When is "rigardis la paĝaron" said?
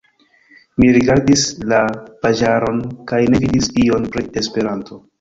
0.95-2.83